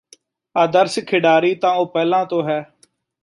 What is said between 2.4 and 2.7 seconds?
ਹੈ